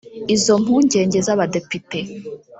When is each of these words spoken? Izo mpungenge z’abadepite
Izo 0.35 0.53
mpungenge 0.63 1.19
z’abadepite 1.27 1.99